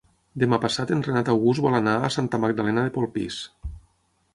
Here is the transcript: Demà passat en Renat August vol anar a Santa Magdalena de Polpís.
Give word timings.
Demà 0.43 0.57
passat 0.63 0.93
en 0.95 1.03
Renat 1.09 1.29
August 1.35 1.63
vol 1.67 1.79
anar 1.81 1.95
a 2.09 2.13
Santa 2.17 2.43
Magdalena 2.47 2.87
de 2.89 2.95
Polpís. 2.97 3.43